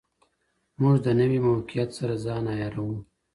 [0.81, 2.97] موږ د نوي موقیعت سره ځان عیاروو.